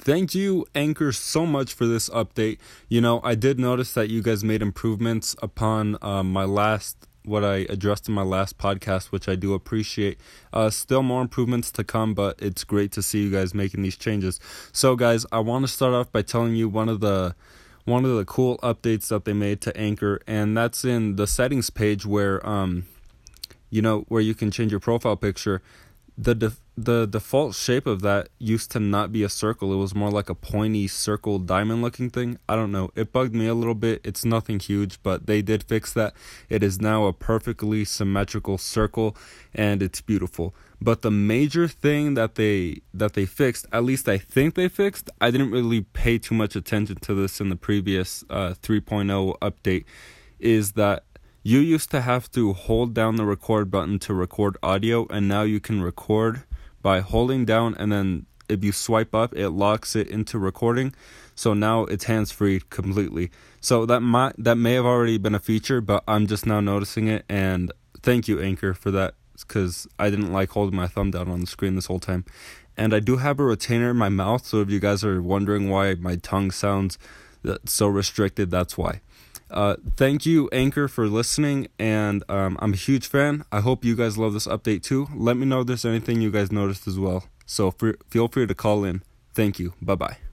thank 0.00 0.34
you, 0.34 0.66
Anchor, 0.74 1.12
so 1.12 1.46
much 1.46 1.74
for 1.74 1.86
this 1.86 2.08
update. 2.10 2.58
You 2.88 3.00
know, 3.00 3.20
I 3.22 3.34
did 3.34 3.58
notice 3.60 3.92
that 3.94 4.08
you 4.08 4.22
guys 4.22 4.42
made 4.42 4.62
improvements 4.62 5.36
upon 5.42 5.96
uh, 6.02 6.22
my 6.22 6.44
last 6.44 7.06
what 7.24 7.44
I 7.44 7.66
addressed 7.68 8.08
in 8.08 8.14
my 8.14 8.22
last 8.22 8.56
podcast, 8.56 9.12
which 9.12 9.28
I 9.28 9.34
do 9.34 9.52
appreciate. 9.52 10.18
Uh, 10.54 10.70
still 10.70 11.02
more 11.02 11.20
improvements 11.20 11.70
to 11.72 11.84
come, 11.84 12.14
but 12.14 12.40
it's 12.40 12.64
great 12.64 12.92
to 12.92 13.02
see 13.02 13.22
you 13.22 13.30
guys 13.30 13.54
making 13.54 13.82
these 13.82 13.96
changes. 13.96 14.40
So, 14.72 14.96
guys, 14.96 15.26
I 15.30 15.40
want 15.40 15.64
to 15.64 15.68
start 15.68 15.92
off 15.92 16.10
by 16.10 16.22
telling 16.22 16.54
you 16.54 16.68
one 16.68 16.88
of 16.88 17.00
the 17.00 17.34
one 17.84 18.04
of 18.04 18.16
the 18.16 18.24
cool 18.24 18.58
updates 18.58 19.08
that 19.08 19.24
they 19.24 19.32
made 19.32 19.60
to 19.62 19.76
Anchor, 19.76 20.20
and 20.26 20.56
that's 20.56 20.84
in 20.84 21.16
the 21.16 21.26
settings 21.26 21.68
page 21.68 22.06
where 22.06 22.44
um, 22.48 22.86
you 23.68 23.82
know, 23.82 24.00
where 24.08 24.22
you 24.22 24.34
can 24.34 24.50
change 24.50 24.72
your 24.72 24.80
profile 24.80 25.16
picture 25.16 25.62
the 26.20 26.34
def- 26.34 26.60
the 26.84 27.06
default 27.06 27.54
shape 27.54 27.86
of 27.86 28.00
that 28.00 28.30
used 28.38 28.70
to 28.70 28.80
not 28.80 29.12
be 29.12 29.22
a 29.22 29.28
circle. 29.28 29.72
It 29.72 29.76
was 29.76 29.94
more 29.94 30.10
like 30.10 30.30
a 30.30 30.34
pointy 30.34 30.88
circle 30.88 31.38
diamond 31.38 31.82
looking 31.82 32.08
thing. 32.08 32.38
I 32.48 32.56
don't 32.56 32.72
know. 32.72 32.90
It 32.94 33.12
bugged 33.12 33.34
me 33.34 33.46
a 33.46 33.54
little 33.54 33.74
bit. 33.74 34.00
It's 34.02 34.24
nothing 34.24 34.58
huge, 34.58 35.02
but 35.02 35.26
they 35.26 35.42
did 35.42 35.62
fix 35.62 35.92
that. 35.92 36.14
It 36.48 36.62
is 36.62 36.80
now 36.80 37.04
a 37.04 37.12
perfectly 37.12 37.84
symmetrical 37.84 38.56
circle 38.56 39.14
and 39.54 39.82
it's 39.82 40.00
beautiful. 40.00 40.54
But 40.80 41.02
the 41.02 41.10
major 41.10 41.68
thing 41.68 42.14
that 42.14 42.36
they 42.36 42.80
that 42.94 43.12
they 43.12 43.26
fixed, 43.26 43.66
at 43.72 43.84
least 43.84 44.08
I 44.08 44.16
think 44.16 44.54
they 44.54 44.68
fixed, 44.68 45.10
I 45.20 45.30
didn't 45.30 45.50
really 45.50 45.82
pay 45.82 46.16
too 46.16 46.34
much 46.34 46.56
attention 46.56 46.96
to 46.96 47.14
this 47.14 47.40
in 47.42 47.50
the 47.50 47.56
previous 47.56 48.24
uh, 48.30 48.54
3.0 48.62 49.38
update 49.40 49.84
is 50.38 50.72
that 50.72 51.04
you 51.42 51.58
used 51.58 51.90
to 51.90 52.00
have 52.00 52.30
to 52.30 52.54
hold 52.54 52.94
down 52.94 53.16
the 53.16 53.26
record 53.26 53.70
button 53.70 53.98
to 53.98 54.14
record 54.14 54.56
audio, 54.62 55.06
and 55.08 55.28
now 55.28 55.42
you 55.42 55.60
can 55.60 55.82
record 55.82 56.44
by 56.82 57.00
holding 57.00 57.44
down 57.44 57.74
and 57.74 57.92
then 57.92 58.26
if 58.48 58.64
you 58.64 58.72
swipe 58.72 59.14
up, 59.14 59.34
it 59.36 59.50
locks 59.50 59.94
it 59.94 60.08
into 60.08 60.38
recording. 60.38 60.92
So 61.34 61.54
now 61.54 61.84
it's 61.84 62.04
hands 62.04 62.32
free 62.32 62.60
completely. 62.68 63.30
So 63.60 63.86
that 63.86 64.00
might 64.00 64.34
that 64.38 64.56
may 64.56 64.74
have 64.74 64.84
already 64.84 65.18
been 65.18 65.34
a 65.34 65.38
feature, 65.38 65.80
but 65.80 66.02
I'm 66.06 66.26
just 66.26 66.46
now 66.46 66.60
noticing 66.60 67.06
it. 67.08 67.24
And 67.28 67.72
thank 68.02 68.28
you, 68.28 68.40
Anchor, 68.40 68.74
for 68.74 68.90
that 68.90 69.14
because 69.40 69.86
I 69.98 70.10
didn't 70.10 70.32
like 70.32 70.50
holding 70.50 70.76
my 70.76 70.86
thumb 70.86 71.10
down 71.12 71.28
on 71.28 71.40
the 71.40 71.46
screen 71.46 71.74
this 71.74 71.86
whole 71.86 72.00
time. 72.00 72.24
And 72.76 72.94
I 72.94 73.00
do 73.00 73.16
have 73.16 73.40
a 73.40 73.44
retainer 73.44 73.90
in 73.90 73.96
my 73.96 74.08
mouth, 74.08 74.46
so 74.46 74.60
if 74.60 74.70
you 74.70 74.80
guys 74.80 75.04
are 75.04 75.20
wondering 75.20 75.68
why 75.68 75.94
my 75.94 76.16
tongue 76.16 76.50
sounds 76.50 76.98
uh, 77.46 77.56
so 77.64 77.86
restricted, 77.88 78.50
that's 78.50 78.76
why. 78.78 79.00
Uh, 79.50 79.76
thank 79.96 80.24
you, 80.24 80.48
Anchor, 80.52 80.88
for 80.88 81.08
listening, 81.08 81.68
and 81.78 82.22
um, 82.28 82.56
I'm 82.60 82.72
a 82.72 82.76
huge 82.76 83.06
fan. 83.06 83.44
I 83.50 83.60
hope 83.60 83.84
you 83.84 83.96
guys 83.96 84.16
love 84.16 84.32
this 84.32 84.46
update 84.46 84.82
too. 84.82 85.08
Let 85.14 85.36
me 85.36 85.46
know 85.46 85.60
if 85.60 85.66
there's 85.66 85.84
anything 85.84 86.20
you 86.20 86.30
guys 86.30 86.52
noticed 86.52 86.86
as 86.86 86.98
well. 86.98 87.24
So 87.46 87.72
feel 87.72 88.28
free 88.28 88.46
to 88.46 88.54
call 88.54 88.84
in. 88.84 89.02
Thank 89.34 89.58
you. 89.58 89.74
Bye 89.82 89.96
bye. 89.96 90.29